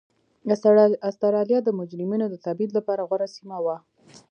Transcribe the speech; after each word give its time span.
اسټرالیا 1.09 1.59
د 1.63 1.69
مجرمینو 1.79 2.25
د 2.29 2.35
تبعید 2.45 2.71
لپاره 2.77 3.01
غوره 3.09 3.27
سیمه 3.35 3.57
وه. 3.65 3.75